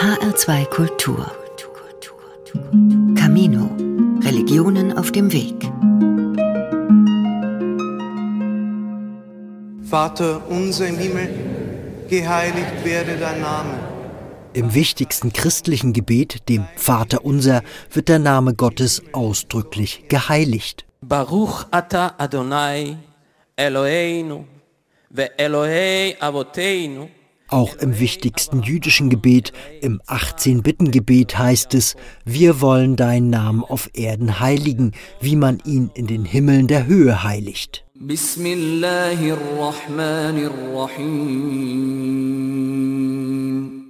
[0.00, 1.30] HR2 Kultur.
[3.14, 3.68] Camino.
[4.22, 5.70] Religionen auf dem Weg.
[9.82, 11.28] Vater unser im Himmel,
[12.08, 13.78] geheiligt werde dein Name.
[14.54, 17.62] Im wichtigsten christlichen Gebet, dem Vater unser,
[17.92, 20.86] wird der Name Gottes ausdrücklich geheiligt.
[21.02, 22.96] Baruch ata Adonai
[23.54, 24.46] Eloheinu
[25.10, 27.10] ve Elohei Avoteinu
[27.52, 34.40] auch im wichtigsten jüdischen Gebet, im 18-Bitten-Gebet heißt es, wir wollen deinen Namen auf Erden
[34.40, 37.84] heiligen, wie man ihn in den Himmeln der Höhe heiligt.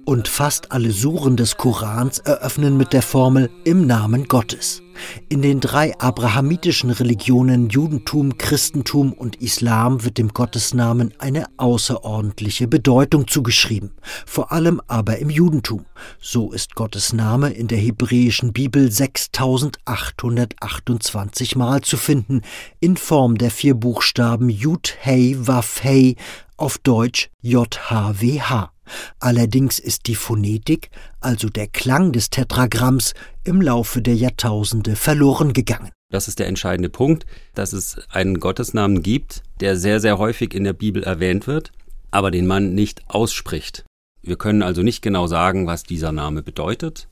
[0.03, 4.81] Und fast alle Suren des Korans eröffnen mit der Formel im Namen Gottes.
[5.29, 13.27] In den drei abrahamitischen Religionen Judentum, Christentum und Islam wird dem Gottesnamen eine außerordentliche Bedeutung
[13.27, 13.91] zugeschrieben,
[14.25, 15.85] vor allem aber im Judentum.
[16.19, 22.41] So ist Gottes Name in der hebräischen Bibel 6828 Mal zu finden,
[22.79, 26.15] in Form der vier Buchstaben Yud Hei Waf Hei,
[26.57, 28.71] auf Deutsch JHWH.
[29.19, 30.89] Allerdings ist die Phonetik,
[31.19, 35.91] also der Klang des Tetragramms, im Laufe der Jahrtausende verloren gegangen.
[36.11, 37.25] Das ist der entscheidende Punkt,
[37.55, 41.71] dass es einen Gottesnamen gibt, der sehr, sehr häufig in der Bibel erwähnt wird,
[42.11, 43.85] aber den man nicht ausspricht.
[44.21, 47.07] Wir können also nicht genau sagen, was dieser Name bedeutet.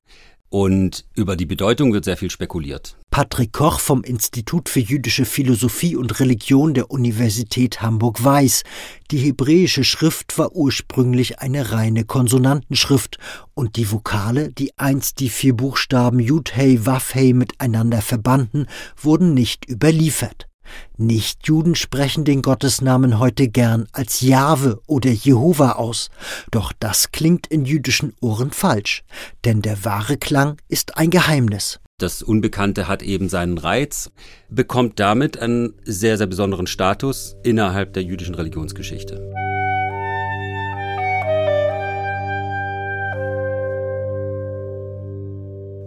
[0.49, 2.97] Und über die Bedeutung wird sehr viel spekuliert.
[3.11, 8.63] Patrick Koch vom Institut für jüdische Philosophie und Religion der Universität Hamburg weiß,
[9.11, 13.19] die hebräische Schrift war ursprünglich eine reine Konsonantenschrift
[13.53, 18.65] und die Vokale, die einst die vier Buchstaben Yud Hey Waf Hey miteinander verbanden,
[18.97, 20.48] wurden nicht überliefert.
[20.97, 26.09] Nichtjuden sprechen den Gottesnamen heute gern als Jahwe oder Jehova aus,
[26.51, 29.03] doch das klingt in jüdischen Ohren falsch,
[29.45, 31.79] denn der wahre Klang ist ein Geheimnis.
[31.97, 34.09] Das Unbekannte hat eben seinen Reiz,
[34.49, 39.48] bekommt damit einen sehr, sehr besonderen Status innerhalb der jüdischen Religionsgeschichte.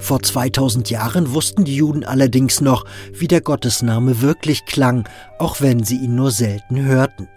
[0.03, 5.09] Vor 2000 Jahren wussten die Juden allerdings noch, wie der Gottesname wirklich klang,
[5.39, 7.29] auch wenn sie ihn nur selten hörten.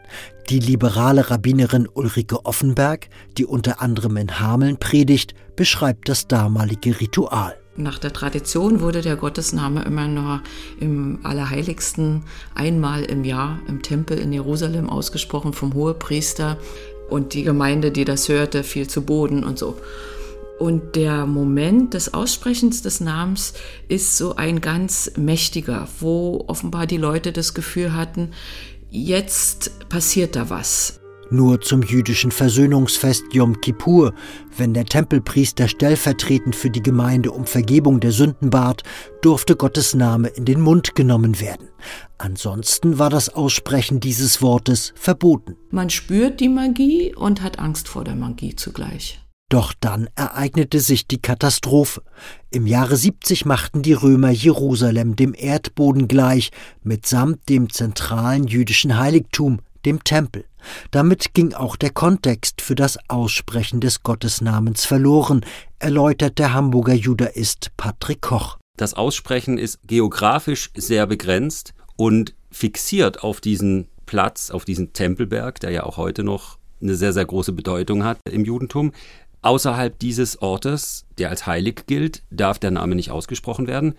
[0.49, 7.55] Die liberale Rabbinerin Ulrike Offenberg, die unter anderem in Hameln predigt, beschreibt das damalige Ritual.
[7.75, 10.41] Nach der Tradition wurde der Gottesname immer nur
[10.79, 12.23] im Allerheiligsten
[12.55, 16.57] einmal im Jahr im Tempel in Jerusalem ausgesprochen vom Hohepriester
[17.11, 19.77] und die Gemeinde, die das hörte, fiel zu Boden und so.
[20.59, 23.53] Und der Moment des Aussprechens des Namens
[23.89, 28.31] ist so ein ganz mächtiger, wo offenbar die Leute das Gefühl hatten,
[28.89, 31.01] jetzt passiert da was.
[31.31, 34.13] Nur zum jüdischen Versöhnungsfest Yom Kippur,
[34.55, 38.83] wenn der Tempelpriester stellvertretend für die Gemeinde um Vergebung der Sünden bat,
[39.21, 41.69] durfte Gottes Name in den Mund genommen werden.
[42.19, 45.55] Ansonsten war das Aussprechen dieses Wortes verboten.
[45.71, 49.24] Man spürt die Magie und hat Angst vor der Magie zugleich.
[49.49, 52.01] Doch dann ereignete sich die Katastrophe.
[52.49, 56.51] Im Jahre 70 machten die Römer Jerusalem dem Erdboden gleich,
[56.81, 60.45] mitsamt dem zentralen jüdischen Heiligtum, dem Tempel.
[60.89, 65.45] Damit ging auch der Kontext für das Aussprechen des Gottesnamens verloren,
[65.77, 68.57] erläutert der Hamburger Judaist Patrick Koch.
[68.77, 75.69] Das Aussprechen ist geografisch sehr begrenzt und fixiert auf diesen Platz, auf diesen Tempelberg, der
[75.69, 78.91] ja auch heute noch eine sehr, sehr große Bedeutung hat im Judentum.
[79.45, 83.93] Außerhalb dieses Ortes, der als heilig gilt, darf der Name nicht ausgesprochen werden.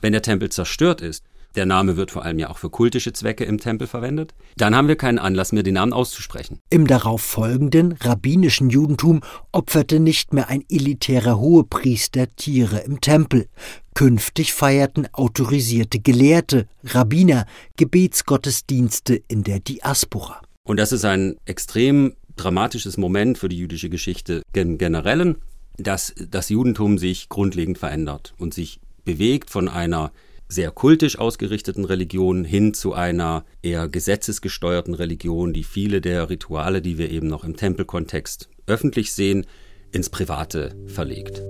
[0.00, 1.22] Wenn der Tempel zerstört ist,
[1.54, 4.34] der Name wird vor allem ja auch für kultische Zwecke im Tempel verwendet.
[4.56, 6.60] Dann haben wir keinen Anlass mehr, den Namen auszusprechen.
[6.70, 9.20] Im darauf folgenden rabbinischen Judentum
[9.52, 13.48] opferte nicht mehr ein elitärer Hohepriester Tiere im Tempel.
[13.92, 17.44] Künftig feierten autorisierte Gelehrte, Rabbiner,
[17.76, 20.40] Gebetsgottesdienste in der Diaspora.
[20.64, 25.36] Und das ist ein extrem dramatisches Moment für die jüdische Geschichte im Generellen,
[25.78, 30.12] dass das Judentum sich grundlegend verändert und sich bewegt von einer
[30.48, 36.98] sehr kultisch ausgerichteten Religion hin zu einer eher gesetzesgesteuerten Religion, die viele der Rituale, die
[36.98, 39.46] wir eben noch im Tempelkontext öffentlich sehen,
[39.92, 41.42] ins Private verlegt.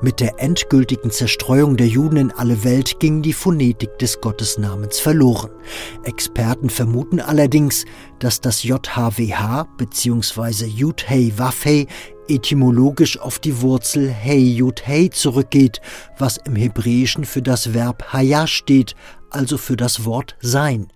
[0.00, 5.50] Mit der endgültigen Zerstreuung der Juden in alle Welt ging die Phonetik des Gottesnamens verloren.
[6.04, 7.84] Experten vermuten allerdings,
[8.20, 10.66] dass das JHWH bzw.
[10.66, 11.88] Yud Hey Waf Hey
[12.28, 15.80] etymologisch auf die Wurzel Hey Yud zurückgeht,
[16.16, 18.94] was im Hebräischen für das Verb Haya steht,
[19.30, 20.86] also für das Wort Sein.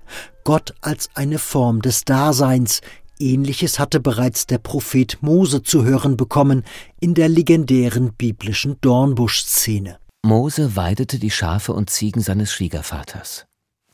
[0.44, 2.80] Gott als eine Form des Daseins,
[3.18, 6.64] Ähnliches hatte bereits der Prophet Mose zu hören bekommen
[7.00, 9.98] in der legendären biblischen Dornbusch-Szene.
[10.24, 13.46] Mose weidete die Schafe und Ziegen seines Schwiegervaters.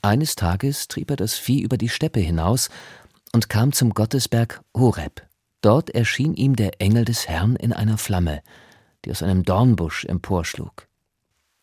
[0.03, 2.69] Eines Tages trieb er das Vieh über die Steppe hinaus
[3.33, 5.27] und kam zum Gottesberg Horeb.
[5.61, 8.43] Dort erschien ihm der Engel des Herrn in einer Flamme,
[9.05, 10.87] die aus einem Dornbusch emporschlug.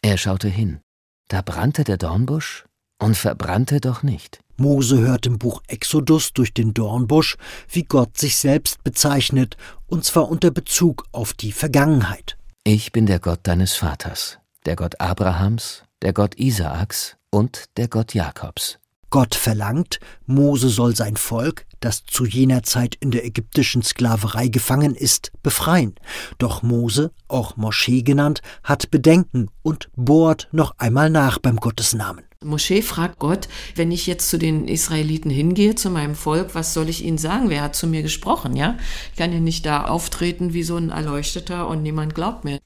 [0.01, 0.81] Er schaute hin.
[1.27, 2.65] Da brannte der Dornbusch
[2.99, 4.39] und verbrannte doch nicht.
[4.57, 7.37] Mose hört im Buch Exodus durch den Dornbusch,
[7.69, 9.57] wie Gott sich selbst bezeichnet,
[9.87, 12.37] und zwar unter Bezug auf die Vergangenheit.
[12.63, 18.13] Ich bin der Gott deines Vaters, der Gott Abrahams, der Gott Isaaks und der Gott
[18.13, 18.79] Jakobs.
[19.09, 24.95] Gott verlangt, Mose soll sein Volk, das zu jener Zeit in der ägyptischen Sklaverei gefangen
[24.95, 25.95] ist, befreien.
[26.37, 32.25] Doch Mose, auch Moschee genannt, hat Bedenken und bohrt noch einmal nach beim Gottesnamen.
[32.45, 36.89] Moschee fragt Gott, wenn ich jetzt zu den Israeliten hingehe, zu meinem Volk, was soll
[36.89, 37.49] ich ihnen sagen?
[37.49, 38.77] Wer hat zu mir gesprochen, ja?
[39.11, 42.59] Ich kann ja nicht da auftreten wie so ein Erleuchteter und niemand glaubt mir.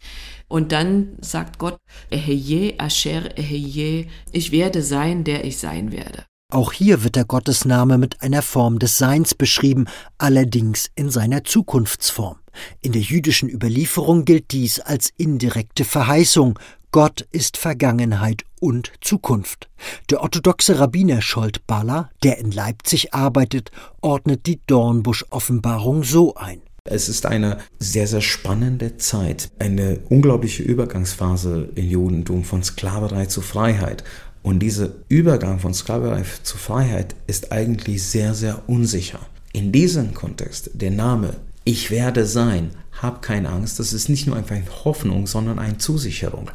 [0.48, 1.78] Und dann sagt Gott,
[2.12, 6.26] Eheye Asher Eheye, ich werde sein, der ich sein werde.
[6.52, 9.86] Auch hier wird der Gottesname mit einer Form des Seins beschrieben,
[10.18, 12.40] allerdings in seiner Zukunftsform.
[12.82, 16.58] In der jüdischen Überlieferung gilt dies als indirekte Verheißung.
[16.92, 19.70] Gott ist Vergangenheit und Zukunft.
[20.10, 23.70] Der orthodoxe Rabbiner Scholt Baller, der in Leipzig arbeitet,
[24.02, 26.64] ordnet die Dornbusch-Offenbarung so ein.
[26.86, 33.42] Es ist eine sehr, sehr spannende Zeit, eine unglaubliche Übergangsphase im Judentum von Sklaverei zu
[33.42, 34.04] Freiheit.
[34.42, 39.20] Und dieser Übergang von Sklaverei zu Freiheit ist eigentlich sehr, sehr unsicher.
[39.54, 44.36] In diesem Kontext, der Name Ich werde sein, hab keine Angst, das ist nicht nur
[44.36, 46.50] einfach eine Hoffnung, sondern eine Zusicherung.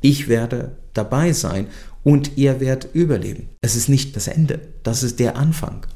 [0.00, 1.66] Ich werde dabei sein
[2.02, 3.48] und ihr werdet überleben.
[3.60, 5.86] Es ist nicht das Ende, das ist der Anfang.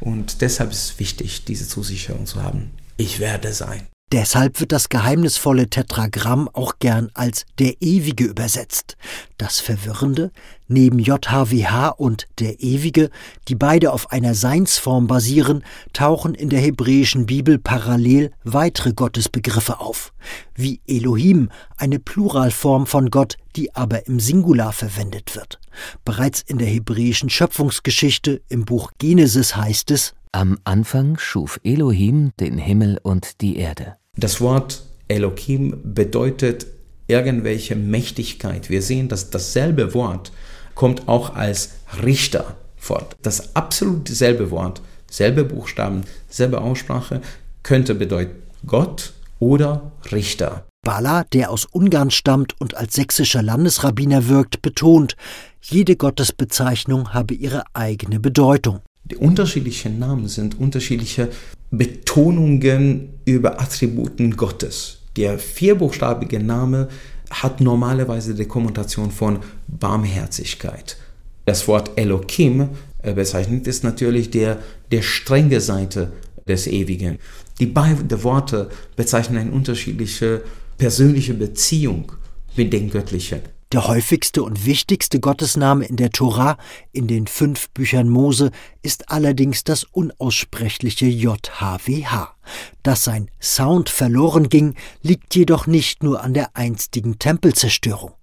[0.00, 2.70] Und deshalb ist es wichtig, diese Zusicherung zu haben.
[2.96, 3.82] Ich werde sein.
[4.12, 8.96] Deshalb wird das geheimnisvolle Tetragramm auch gern als der Ewige übersetzt.
[9.38, 10.32] Das Verwirrende,
[10.66, 13.10] neben JHWH und der Ewige,
[13.46, 15.62] die beide auf einer Seinsform basieren,
[15.92, 20.12] tauchen in der hebräischen Bibel parallel weitere Gottesbegriffe auf,
[20.56, 25.60] wie Elohim, eine Pluralform von Gott, die aber im Singular verwendet wird.
[26.04, 32.58] Bereits in der hebräischen Schöpfungsgeschichte im Buch Genesis heißt es, Am Anfang schuf Elohim den
[32.58, 33.99] Himmel und die Erde.
[34.20, 36.66] Das Wort Elohim bedeutet
[37.06, 38.68] irgendwelche Mächtigkeit.
[38.68, 40.30] Wir sehen, dass dasselbe Wort
[40.74, 41.70] kommt auch als
[42.04, 43.16] Richter fort.
[43.22, 47.22] Das absolut selbe Wort, selbe Buchstaben, selbe Aussprache
[47.62, 50.66] könnte bedeuten Gott oder Richter.
[50.84, 55.16] Bala, der aus Ungarn stammt und als sächsischer Landesrabbiner wirkt, betont,
[55.62, 58.80] jede Gottesbezeichnung habe ihre eigene Bedeutung.
[59.10, 61.28] Die unterschiedlichen Namen sind unterschiedliche
[61.70, 64.98] Betonungen über Attributen Gottes.
[65.16, 66.88] Der vierbuchstabige Name
[67.30, 70.96] hat normalerweise die Kommutation von Barmherzigkeit.
[71.44, 72.68] Das Wort Elohim
[73.02, 74.58] äh, bezeichnet ist natürlich der,
[74.92, 76.12] der strenge Seite
[76.46, 77.18] des Ewigen.
[77.58, 80.42] Die beiden Worte bezeichnen eine unterschiedliche
[80.78, 82.12] persönliche Beziehung
[82.56, 83.40] mit dem Göttlichen.
[83.72, 86.58] Der häufigste und wichtigste Gottesname in der Tora,
[86.90, 88.50] in den fünf Büchern Mose,
[88.82, 92.34] ist allerdings das unaussprechliche JHWH.
[92.82, 98.14] Dass sein Sound verloren ging, liegt jedoch nicht nur an der einstigen Tempelzerstörung.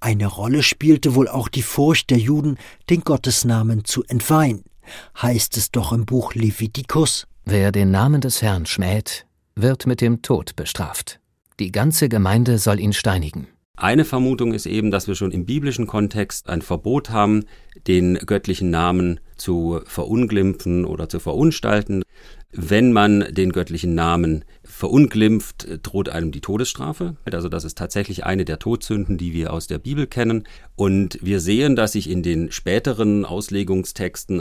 [0.00, 2.56] Eine Rolle spielte wohl auch die Furcht der Juden,
[2.88, 4.64] den Gottesnamen zu entweihen.
[5.20, 10.22] Heißt es doch im Buch Levitikus, Wer den Namen des Herrn schmäht, wird mit dem
[10.22, 11.20] Tod bestraft.
[11.60, 13.48] Die ganze Gemeinde soll ihn steinigen.
[13.76, 17.44] Eine Vermutung ist eben, dass wir schon im biblischen Kontext ein Verbot haben,
[17.88, 22.04] den göttlichen Namen zu verunglimpfen oder zu verunstalten.
[22.52, 27.16] Wenn man den göttlichen Namen verunglimpft, droht einem die Todesstrafe.
[27.24, 30.46] Also das ist tatsächlich eine der Todsünden, die wir aus der Bibel kennen.
[30.76, 34.40] Und wir sehen, dass sich in den späteren Auslegungstexten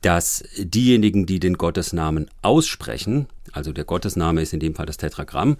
[0.00, 5.56] dass diejenigen, die den Gottesnamen aussprechen, also der Gottesname ist in dem Fall das Tetragramm,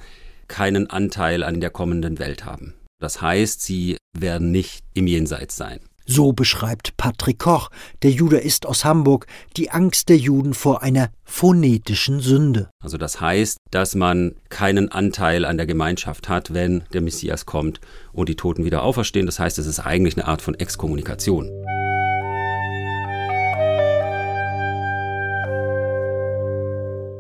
[0.49, 2.75] keinen Anteil an der kommenden Welt haben.
[3.03, 5.81] Das heißt, sie werden nicht im Jenseits sein.
[6.07, 7.69] So beschreibt Patrick Koch,
[8.03, 12.71] der Judaist aus Hamburg, die Angst der Juden vor einer phonetischen Sünde.
[12.81, 17.81] Also das heißt, dass man keinen Anteil an der Gemeinschaft hat, wenn der Messias kommt
[18.13, 19.27] und die Toten wieder auferstehen.
[19.27, 21.51] Das heißt, es ist eigentlich eine Art von Exkommunikation.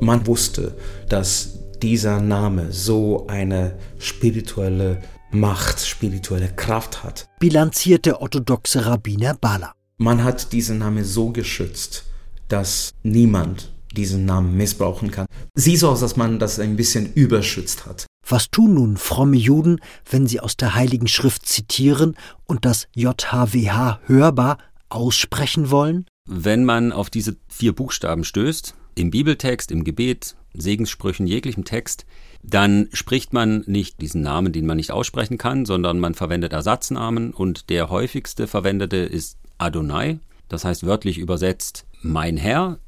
[0.00, 0.76] Man wusste,
[1.08, 5.02] dass dieser Name so eine spirituelle
[5.34, 7.26] Macht, spirituelle Kraft hat.
[7.40, 9.72] Bilanziert der orthodoxe Rabbiner Bala.
[9.96, 12.04] Man hat diesen Namen so geschützt,
[12.48, 15.26] dass niemand diesen Namen missbrauchen kann.
[15.54, 18.06] Sieht so aus, dass man das ein bisschen überschützt hat.
[18.28, 24.00] Was tun nun fromme Juden, wenn sie aus der Heiligen Schrift zitieren und das JHWH
[24.04, 24.58] hörbar
[24.90, 26.04] aussprechen wollen?
[26.28, 32.04] Wenn man auf diese vier Buchstaben stößt, im Bibeltext, im Gebet, Segenssprüchen, jeglichem Text,
[32.42, 37.32] dann spricht man nicht diesen Namen, den man nicht aussprechen kann, sondern man verwendet Ersatznamen
[37.32, 40.18] und der häufigste verwendete ist Adonai,
[40.48, 42.78] das heißt wörtlich übersetzt mein Herr.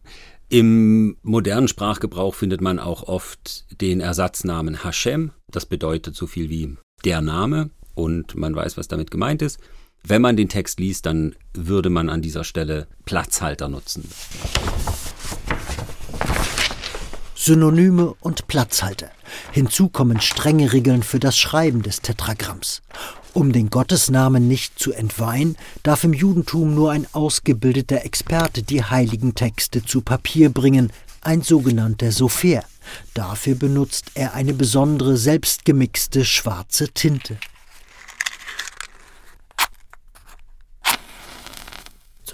[0.48, 6.76] Im modernen Sprachgebrauch findet man auch oft den Ersatznamen Hashem, das bedeutet so viel wie
[7.04, 9.58] der Name und man weiß, was damit gemeint ist.
[10.06, 14.08] Wenn man den Text liest, dann würde man an dieser Stelle Platzhalter nutzen.
[17.44, 19.10] Synonyme und Platzhalter.
[19.52, 22.80] Hinzu kommen strenge Regeln für das Schreiben des Tetragramms.
[23.34, 29.34] Um den Gottesnamen nicht zu entweihen, darf im Judentum nur ein ausgebildeter Experte die heiligen
[29.34, 32.64] Texte zu Papier bringen, ein sogenannter Sopher.
[33.12, 37.36] Dafür benutzt er eine besondere selbstgemixte schwarze Tinte.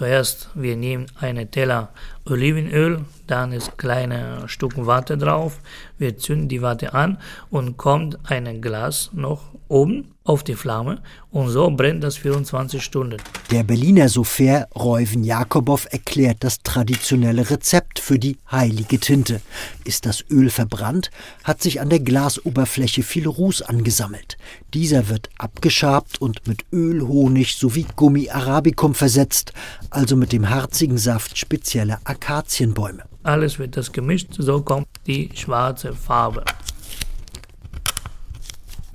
[0.01, 1.89] Zuerst wir nehmen einen Teller
[2.27, 5.59] Olivenöl, dann ist kleine Stück Watte drauf.
[5.99, 7.19] Wir zünden die Watte an
[7.51, 13.17] und kommt ein Glas noch oben auf die Flamme und so brennt das 24 Stunden.
[13.51, 19.41] Der Berliner Sofer Reuven Jakobow erklärt das traditionelle Rezept für die heilige Tinte.
[19.83, 21.11] Ist das Öl verbrannt,
[21.43, 24.37] hat sich an der Glasoberfläche viel Ruß angesammelt.
[24.73, 29.51] Dieser wird abgeschabt und mit Öl, Honig sowie Gummi arabicum versetzt,
[29.89, 33.03] also mit dem harzigen Saft spezieller Akazienbäume.
[33.23, 36.45] Alles wird das gemischt, so kommt die schwarze Farbe.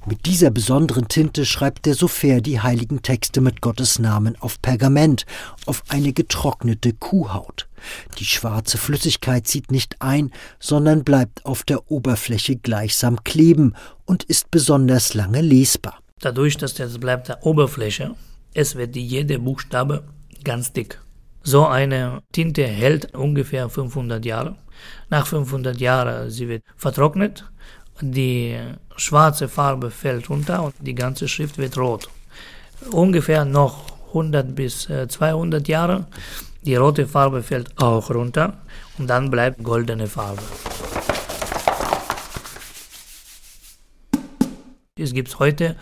[0.08, 5.26] Mit dieser besonderen Tinte schreibt der Sofer die heiligen Texte mit Gottes Namen auf Pergament,
[5.66, 7.66] auf eine getrocknete Kuhhaut.
[8.20, 14.52] Die schwarze Flüssigkeit zieht nicht ein, sondern bleibt auf der Oberfläche gleichsam kleben und ist
[14.52, 15.98] besonders lange lesbar.
[16.20, 18.14] Dadurch, dass das bleibt der Oberfläche,
[18.54, 20.04] es wird jeder Buchstabe
[20.44, 21.00] ganz dick.
[21.42, 24.56] So eine Tinte hält ungefähr 500 Jahre.
[25.10, 27.44] Nach 500 Jahren sie wird vertrocknet
[28.00, 28.58] die
[28.96, 32.08] schwarze Farbe fällt runter und die ganze Schrift wird rot.
[32.90, 36.06] Ungefähr noch 100 bis 200 äh, Jahre.
[36.62, 38.58] Die rote Farbe fällt auch runter
[38.98, 40.42] und dann bleibt goldene Farbe.
[44.98, 45.76] Es gibt heute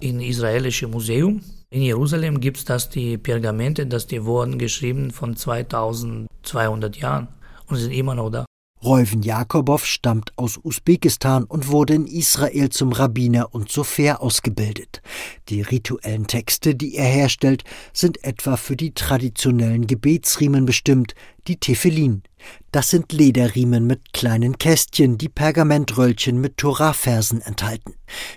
[0.00, 1.42] im israelischen Museum
[1.72, 7.28] in Jerusalem gibt es das die Pergamente, das die wurden geschrieben von 2200 Jahren
[7.66, 8.44] und sind immer noch da.
[8.84, 15.02] Reuven Jakobow stammt aus Usbekistan und wurde in Israel zum Rabbiner und Sofer ausgebildet.
[15.48, 17.62] Die rituellen Texte, die er herstellt,
[17.92, 21.14] sind etwa für die traditionellen Gebetsriemen bestimmt,
[21.48, 22.22] die Tefillin.
[22.70, 27.94] Das sind Lederriemen mit kleinen Kästchen, die Pergamentröllchen mit Torahversen enthalten.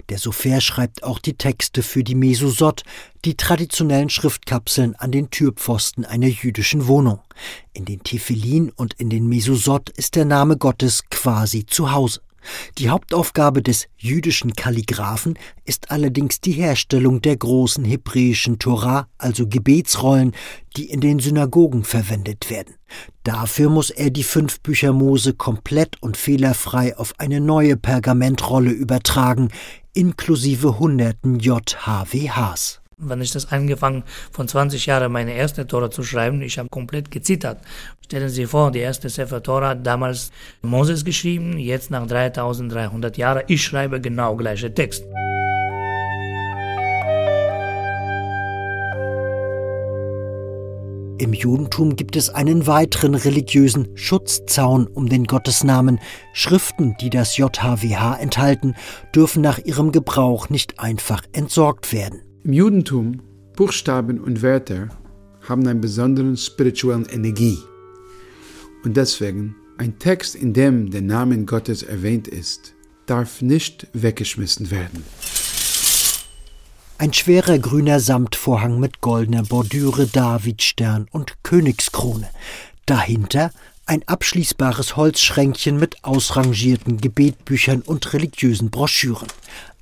[0.10, 2.84] Der Sofer schreibt auch die Texte für die Mesusot,
[3.24, 7.20] die traditionellen Schriftkapseln an den Türpfosten einer jüdischen Wohnung.
[7.74, 12.22] In den Tefillin und in den Mesusot ist der Name Gottes quasi zu Hause.
[12.78, 20.34] Die Hauptaufgabe des jüdischen Kalligraphen ist allerdings die Herstellung der großen hebräischen Torah, also Gebetsrollen,
[20.78, 22.76] die in den Synagogen verwendet werden.
[23.24, 29.50] Dafür muss er die fünf Bücher Mose komplett und fehlerfrei auf eine neue Pergamentrolle übertragen,
[29.94, 32.82] inklusive hunderten JHWHs.
[32.98, 37.12] Wenn ich das angefangen von 20 Jahren meine erste Tora zu schreiben, ich habe komplett
[37.12, 37.60] gezittert.
[38.06, 43.44] Stellen Sie vor, die erste Sefer Tora hat damals Moses geschrieben, jetzt nach 3300 Jahren,
[43.48, 45.04] ich schreibe genau gleiche Text.
[51.18, 56.00] Im Judentum gibt es einen weiteren religiösen Schutzzaun um den Gottesnamen.
[56.34, 58.76] Schriften, die das JHWH enthalten,
[59.14, 62.22] dürfen nach ihrem Gebrauch nicht einfach entsorgt werden.
[62.46, 63.24] Im Judentum,
[63.56, 64.90] Buchstaben und Wörter
[65.50, 67.58] haben einen besonderen spirituellen Energie.
[68.84, 72.76] Und deswegen, ein Text, in dem der Name Gottes erwähnt ist,
[73.08, 75.04] darf nicht weggeschmissen werden.
[77.00, 82.30] Ein schwerer grüner Samtvorhang mit goldener Bordüre, Davidstern und Königskrone.
[82.86, 83.50] Dahinter
[83.88, 89.28] ein abschließbares Holzschränkchen mit ausrangierten Gebetbüchern und religiösen Broschüren.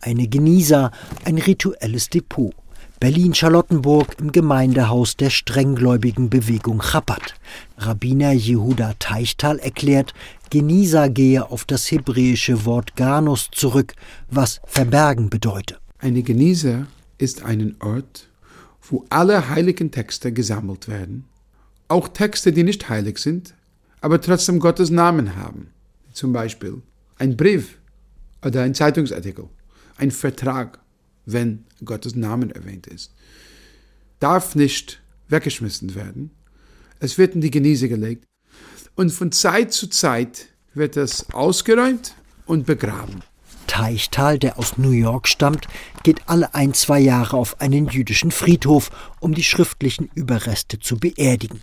[0.05, 0.91] Eine Genisa,
[1.23, 2.53] ein rituelles Depot.
[2.99, 7.35] Berlin-Charlottenburg im Gemeindehaus der strenggläubigen Bewegung Chabad.
[7.77, 10.13] Rabbiner Jehuda Teichtal erklärt,
[10.49, 13.93] Genisa gehe auf das hebräische Wort Ganus zurück,
[14.29, 15.79] was verbergen bedeutet.
[15.99, 18.27] Eine Genisa ist ein Ort,
[18.81, 21.23] wo alle heiligen Texte gesammelt werden,
[21.87, 23.53] auch Texte, die nicht heilig sind,
[24.01, 25.69] aber trotzdem Gottes Namen haben.
[26.11, 26.81] Zum Beispiel
[27.17, 27.77] ein Brief
[28.43, 29.47] oder ein Zeitungsartikel,
[29.97, 30.83] ein Vertrag
[31.25, 33.13] wenn Gottes Namen erwähnt ist.
[34.19, 36.31] Darf nicht weggeschmissen werden.
[36.99, 38.25] Es wird in die Genieße gelegt.
[38.95, 43.21] Und von Zeit zu Zeit wird es ausgeräumt und begraben.
[43.67, 45.67] Teichtal, der aus New York stammt,
[46.03, 51.61] geht alle ein, zwei Jahre auf einen jüdischen Friedhof, um die schriftlichen Überreste zu beerdigen.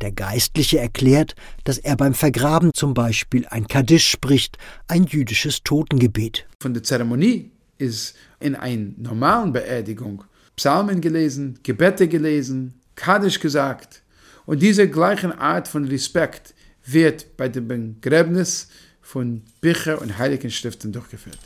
[0.00, 4.56] Der Geistliche erklärt, dass er beim Vergraben zum Beispiel ein Kaddisch spricht,
[4.86, 6.46] ein jüdisches Totengebet.
[6.60, 10.24] Von der Zeremonie ist in einer normalen Beerdigung
[10.56, 14.02] Psalmen gelesen, Gebete gelesen, Kaddisch gesagt.
[14.44, 16.54] Und diese gleiche Art von Respekt
[16.84, 18.68] wird bei dem Begräbnis
[19.00, 21.38] von Bücher und Heiligen Schriften durchgeführt.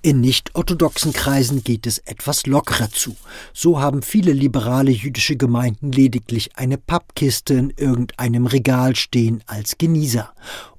[0.00, 3.16] In nicht-orthodoxen Kreisen geht es etwas lockerer zu.
[3.52, 10.32] So haben viele liberale jüdische Gemeinden lediglich eine Pappkiste in irgendeinem Regal stehen als Genießer.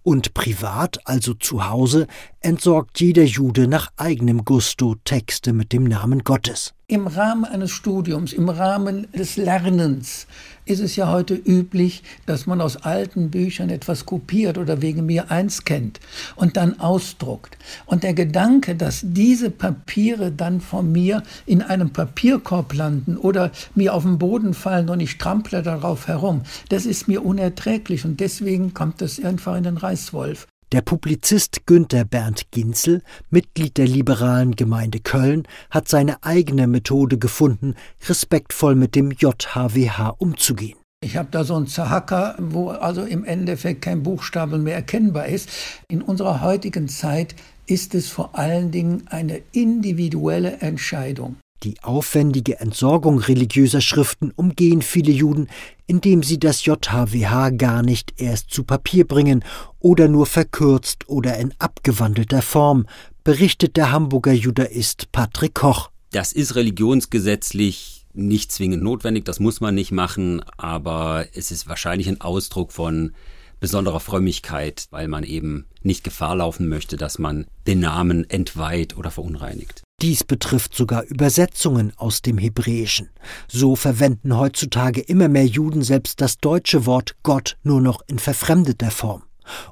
[0.04, 2.08] Und privat, also zu Hause,
[2.42, 6.74] entsorgt jeder Jude nach eigenem Gusto Texte mit dem Namen Gottes.
[6.88, 10.26] Im Rahmen eines Studiums, im Rahmen des Lernens
[10.66, 15.30] ist es ja heute üblich, dass man aus alten Büchern etwas kopiert oder wegen mir
[15.30, 16.00] eins kennt
[16.36, 17.58] und dann ausdruckt.
[17.86, 23.94] Und der Gedanke, dass diese Papiere dann von mir in einem Papierkorb landen oder mir
[23.94, 28.74] auf den Boden fallen und ich trample darauf herum, das ist mir unerträglich und deswegen
[28.74, 30.48] kommt es einfach in den Reißwolf.
[30.72, 37.74] Der Publizist Günther Bernd Ginzel, Mitglied der liberalen Gemeinde Köln, hat seine eigene Methode gefunden,
[38.08, 40.78] respektvoll mit dem JHWH umzugehen.
[41.04, 45.50] Ich habe da so einen Zahacker, wo also im Endeffekt kein Buchstabe mehr erkennbar ist.
[45.88, 47.36] In unserer heutigen Zeit
[47.66, 51.38] ist es vor allen Dingen eine individuelle Entscheidung.
[51.64, 55.50] Die aufwendige Entsorgung religiöser Schriften umgehen viele Juden,
[55.88, 59.44] indem sie das JHWH gar nicht erst zu Papier bringen
[59.80, 62.86] oder nur verkürzt oder in abgewandelter Form,
[63.26, 65.90] berichtet der Hamburger Judaist Patrick Koch.
[66.12, 72.08] Das ist religionsgesetzlich nicht zwingend notwendig, das muss man nicht machen, aber es ist wahrscheinlich
[72.08, 73.12] ein Ausdruck von
[73.60, 79.12] besonderer Frömmigkeit, weil man eben nicht Gefahr laufen möchte, dass man den Namen entweiht oder
[79.12, 79.84] verunreinigt.
[80.02, 83.10] Dies betrifft sogar Übersetzungen aus dem Hebräischen.
[83.50, 88.92] So verwenden heutzutage immer mehr Juden selbst das deutsche Wort Gott nur noch in verfremdeter
[88.92, 89.24] Form.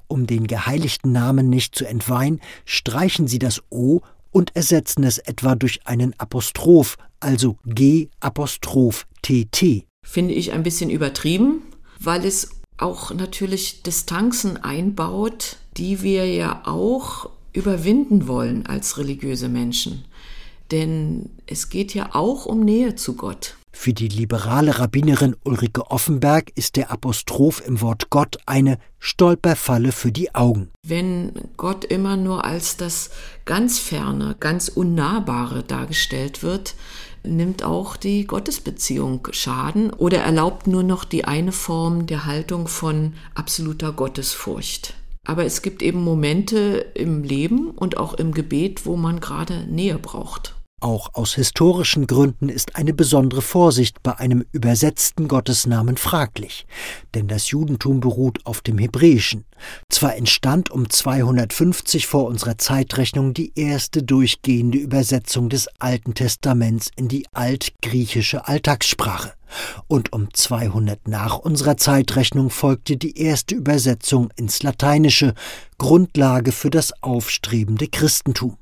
[0.07, 5.55] Um den geheiligten Namen nicht zu entweihen, streichen sie das O und ersetzen es etwa
[5.55, 9.85] durch einen Apostroph, also G Apostroph TT.
[10.05, 11.61] Finde ich ein bisschen übertrieben,
[11.99, 20.05] weil es auch natürlich Distanzen einbaut, die wir ja auch überwinden wollen als religiöse Menschen.
[20.71, 23.55] Denn es geht ja auch um Nähe zu Gott.
[23.79, 30.11] Für die liberale Rabbinerin Ulrike Offenberg ist der Apostroph im Wort Gott eine Stolperfalle für
[30.11, 30.71] die Augen.
[30.83, 33.11] Wenn Gott immer nur als das
[33.45, 36.73] ganz Ferne, ganz Unnahbare dargestellt wird,
[37.23, 43.13] nimmt auch die Gottesbeziehung Schaden oder erlaubt nur noch die eine Form der Haltung von
[43.35, 44.95] absoluter Gottesfurcht.
[45.23, 49.99] Aber es gibt eben Momente im Leben und auch im Gebet, wo man gerade Nähe
[49.99, 50.56] braucht.
[50.79, 56.67] Auch aus historischen Gründen ist eine besondere Vorsicht bei einem übersetzten Gottesnamen fraglich,
[57.15, 59.45] denn das Judentum beruht auf dem Hebräischen.
[59.89, 67.07] Zwar entstand um 250 vor unserer Zeitrechnung die erste durchgehende Übersetzung des Alten Testaments in
[67.07, 69.33] die altgriechische Alltagssprache,
[69.87, 75.33] und um 200 nach unserer Zeitrechnung folgte die erste Übersetzung ins Lateinische,
[75.79, 78.57] Grundlage für das aufstrebende Christentum.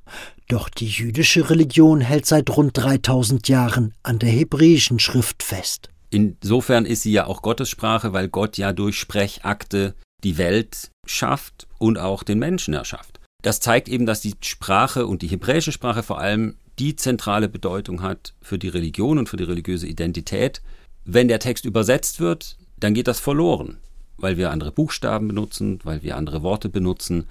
[0.47, 5.89] Doch die jüdische Religion hält seit rund 3000 Jahren an der hebräischen Schrift fest.
[6.11, 11.97] Insofern ist sie ja auch Gottessprache, weil Gott ja durch Sprechakte die Welt schafft und
[11.97, 13.19] auch den Menschen erschafft.
[13.41, 18.01] Das zeigt eben, dass die Sprache und die hebräische Sprache vor allem die zentrale Bedeutung
[18.01, 20.61] hat für die Religion und für die religiöse Identität.
[21.05, 23.77] Wenn der Text übersetzt wird, dann geht das verloren,
[24.17, 27.25] weil wir andere Buchstaben benutzen, weil wir andere Worte benutzen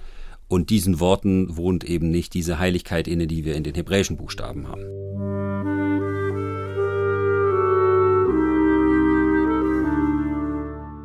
[0.47, 4.67] Und diesen Worten wohnt eben nicht diese Heiligkeit inne, die wir in den hebräischen Buchstaben
[4.67, 4.83] haben.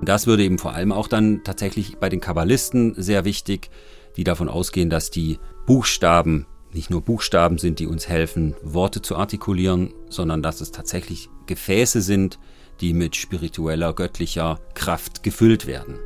[0.03, 3.71] Das würde eben vor allem auch dann tatsächlich bei den Kabbalisten sehr wichtig,
[4.17, 9.17] die davon ausgehen, dass die Buchstaben nicht nur Buchstaben sind, die uns helfen, Worte zu
[9.17, 12.39] artikulieren, sondern dass es tatsächlich Gefäße sind,
[12.81, 15.99] die mit spiritueller, göttlicher Kraft gefüllt werden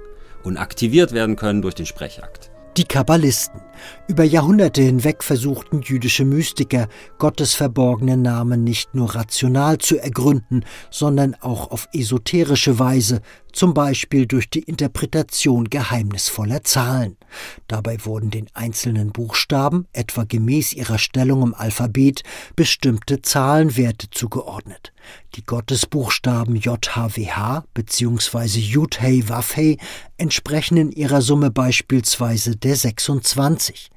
[0.43, 2.51] und aktiviert werden können durch den Sprechakt.
[2.77, 3.61] Die Kabbalisten.
[4.09, 11.37] Über Jahrhunderte hinweg versuchten jüdische Mystiker, Gottes verborgenen Namen nicht nur rational zu ergründen, sondern
[11.41, 13.21] auch auf esoterische Weise,
[13.55, 17.17] zum Beispiel durch die Interpretation geheimnisvoller Zahlen.
[17.69, 22.23] Dabei wurden den einzelnen Buchstaben, etwa gemäß ihrer Stellung im Alphabet,
[22.57, 24.93] bestimmte Zahlenwerte zugeordnet.
[25.35, 28.59] Die Gottesbuchstaben JHWH bzw.
[28.59, 29.79] Yud-Hey Waf-Hey
[30.17, 33.91] entsprechen in ihrer Summe beispielsweise der 26.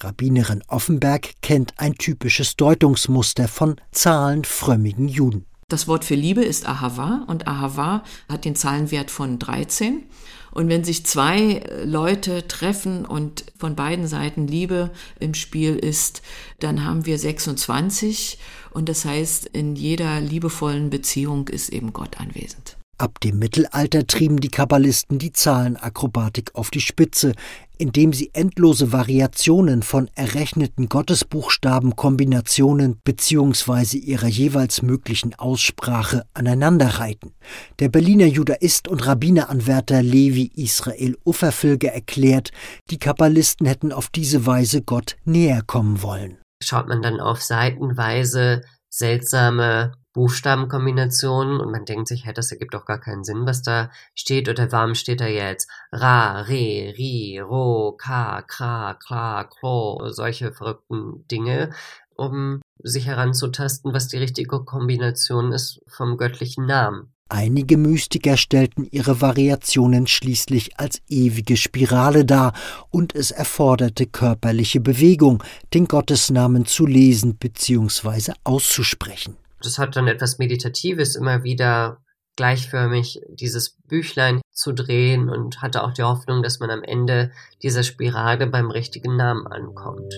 [0.00, 5.46] Rabbinerin Offenberg kennt ein typisches Deutungsmuster von zahlenfrömmigen Juden.
[5.70, 10.02] Das Wort für Liebe ist Ahava und Ahava hat den Zahlenwert von 13.
[10.50, 16.22] Und wenn sich zwei Leute treffen und von beiden Seiten Liebe im Spiel ist,
[16.58, 18.38] dann haben wir 26.
[18.72, 22.76] Und das heißt, in jeder liebevollen Beziehung ist eben Gott anwesend.
[23.00, 27.32] Ab dem Mittelalter trieben die Kabbalisten die Zahlenakrobatik auf die Spitze,
[27.78, 33.96] indem sie endlose Variationen von errechneten Gottesbuchstabenkombinationen bzw.
[33.96, 37.32] ihrer jeweils möglichen Aussprache aneinanderreihten.
[37.78, 42.50] Der Berliner Judaist und Rabbineranwärter Levi Israel Ufferfilge erklärt,
[42.90, 46.36] die Kabbalisten hätten auf diese Weise Gott näher kommen wollen.
[46.62, 48.60] Schaut man dann auf seitenweise
[48.90, 53.90] seltsame Buchstabenkombinationen und man denkt sich, hey, das ergibt doch gar keinen Sinn, was da
[54.14, 54.48] steht.
[54.48, 61.26] Oder warum steht da jetzt Ra, Re, Ri, Ro, Ka, Kra, Kla, Klo, solche verrückten
[61.28, 61.70] Dinge,
[62.16, 67.12] um sich heranzutasten, was die richtige Kombination ist vom göttlichen Namen.
[67.32, 72.52] Einige Mystiker stellten ihre Variationen schließlich als ewige Spirale dar,
[72.90, 75.40] und es erforderte körperliche Bewegung,
[75.72, 78.32] den Gottesnamen zu lesen bzw.
[78.42, 79.36] auszusprechen.
[79.62, 81.98] Das hat dann etwas Meditatives, immer wieder
[82.36, 87.82] gleichförmig dieses Büchlein zu drehen und hatte auch die Hoffnung, dass man am Ende dieser
[87.82, 90.14] Spirale beim richtigen Namen ankommt.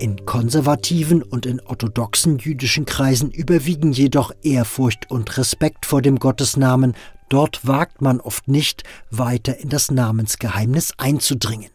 [0.00, 6.94] In konservativen und in orthodoxen jüdischen Kreisen überwiegen jedoch Ehrfurcht und Respekt vor dem Gottesnamen,
[7.28, 11.73] dort wagt man oft nicht, weiter in das Namensgeheimnis einzudringen.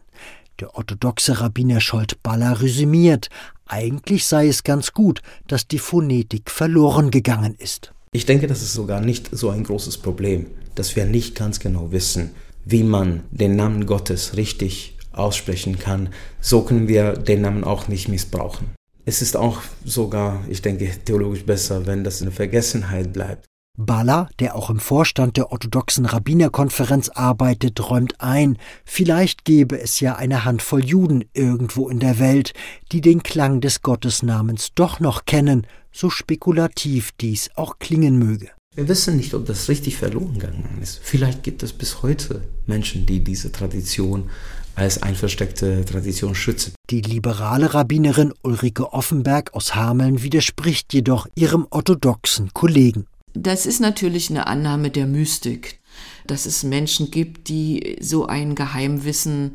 [0.60, 3.30] Der orthodoxe Rabbiner Scholt Baller resümiert,
[3.66, 7.94] eigentlich sei es ganz gut, dass die Phonetik verloren gegangen ist.
[8.12, 11.92] Ich denke, das ist sogar nicht so ein großes Problem, dass wir nicht ganz genau
[11.92, 12.32] wissen,
[12.66, 16.10] wie man den Namen Gottes richtig aussprechen kann.
[16.42, 18.68] So können wir den Namen auch nicht missbrauchen.
[19.06, 23.46] Es ist auch sogar, ich denke, theologisch besser, wenn das in Vergessenheit bleibt.
[23.86, 30.16] Balla, der auch im Vorstand der orthodoxen Rabbinerkonferenz arbeitet, räumt ein, vielleicht gäbe es ja
[30.16, 32.52] eine Handvoll Juden irgendwo in der Welt,
[32.92, 38.50] die den Klang des Gottesnamens doch noch kennen, so spekulativ dies auch klingen möge.
[38.74, 41.00] Wir wissen nicht, ob das richtig verloren gegangen ist.
[41.02, 44.30] Vielleicht gibt es bis heute Menschen, die diese Tradition
[44.76, 46.74] als ein versteckte Tradition schützen.
[46.90, 53.06] Die liberale Rabbinerin Ulrike Offenberg aus Hameln widerspricht jedoch ihrem orthodoxen Kollegen.
[53.34, 55.78] Das ist natürlich eine Annahme der Mystik,
[56.26, 59.54] dass es Menschen gibt, die so ein Geheimwissen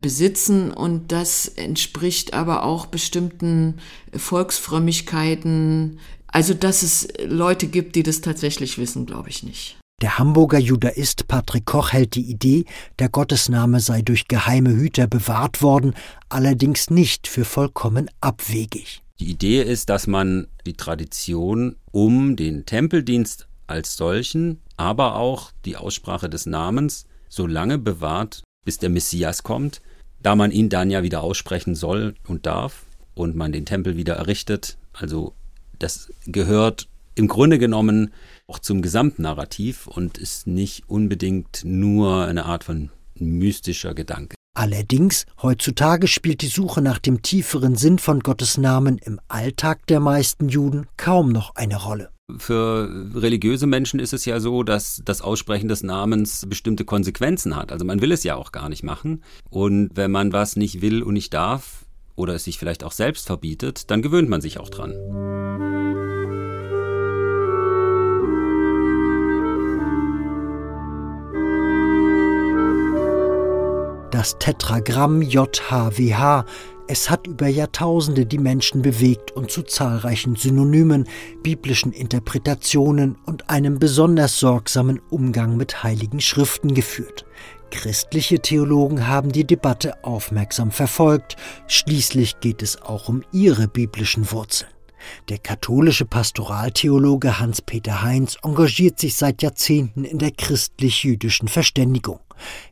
[0.00, 3.78] besitzen und das entspricht aber auch bestimmten
[4.14, 5.98] Volksfrömmigkeiten.
[6.26, 9.76] Also, dass es Leute gibt, die das tatsächlich wissen, glaube ich nicht.
[10.00, 12.64] Der Hamburger Judaist Patrick Koch hält die Idee,
[12.98, 15.92] der Gottesname sei durch geheime Hüter bewahrt worden,
[16.30, 19.02] allerdings nicht für vollkommen abwegig.
[19.20, 25.76] Die Idee ist, dass man die Tradition um den Tempeldienst als solchen, aber auch die
[25.76, 29.82] Aussprache des Namens so lange bewahrt, bis der Messias kommt,
[30.22, 34.14] da man ihn dann ja wieder aussprechen soll und darf und man den Tempel wieder
[34.14, 34.78] errichtet.
[34.94, 35.34] Also
[35.78, 38.14] das gehört im Grunde genommen
[38.46, 44.39] auch zum Gesamtnarrativ und ist nicht unbedingt nur eine Art von mystischer Gedanke.
[44.54, 50.00] Allerdings, heutzutage spielt die Suche nach dem tieferen Sinn von Gottes Namen im Alltag der
[50.00, 52.10] meisten Juden kaum noch eine Rolle.
[52.38, 57.72] Für religiöse Menschen ist es ja so, dass das Aussprechen des Namens bestimmte Konsequenzen hat.
[57.72, 59.22] Also man will es ja auch gar nicht machen.
[59.50, 61.86] Und wenn man was nicht will und nicht darf
[62.16, 64.92] oder es sich vielleicht auch selbst verbietet, dann gewöhnt man sich auch dran.
[74.20, 76.44] Das Tetragramm JHWH.
[76.88, 81.08] Es hat über Jahrtausende die Menschen bewegt und zu zahlreichen Synonymen,
[81.42, 87.24] biblischen Interpretationen und einem besonders sorgsamen Umgang mit heiligen Schriften geführt.
[87.70, 91.36] Christliche Theologen haben die Debatte aufmerksam verfolgt.
[91.66, 94.70] Schließlich geht es auch um ihre biblischen Wurzeln.
[95.28, 102.20] Der katholische Pastoraltheologe Hans-Peter Heinz engagiert sich seit Jahrzehnten in der christlich-jüdischen Verständigung.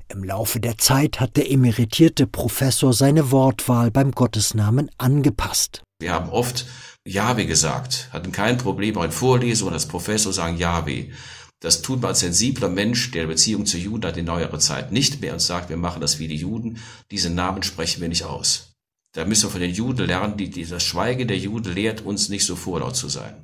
[0.08, 5.82] Im Laufe der Zeit hat der emeritierte Professor seine Wortwahl beim Gottesnamen angepasst.
[6.00, 6.66] Wir haben oft
[7.06, 11.08] Jahwe gesagt, hatten kein Problem, in Vorlesungen als Professor sagen Jahwe.
[11.60, 15.20] Das tut man als sensibler Mensch, der Beziehung zu Juden hat in neuerer Zeit nicht
[15.20, 16.78] mehr und sagt, wir machen das wie die Juden.
[17.10, 18.67] Diese Namen sprechen wir nicht aus.
[19.18, 22.28] Da müssen wir von den Juden lernen, die, die, das Schweigen der Juden lehrt uns
[22.28, 23.34] nicht so vorlaut zu sein.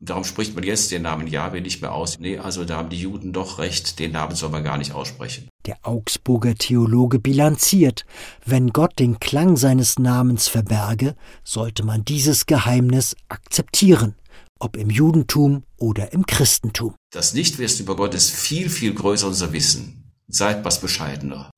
[0.00, 2.20] Und darum spricht man jetzt den Namen Jahwe nicht mehr aus.
[2.20, 5.48] Nee, also da haben die Juden doch recht, den Namen soll man gar nicht aussprechen.
[5.66, 8.06] Der Augsburger Theologe bilanziert,
[8.46, 14.14] wenn Gott den Klang seines Namens verberge, sollte man dieses Geheimnis akzeptieren
[14.60, 16.94] ob im Judentum oder im Christentum.
[17.12, 20.12] Das Nichtwissen über Gott ist viel, viel größer unser Wissen.
[20.28, 21.50] Seid was bescheidener.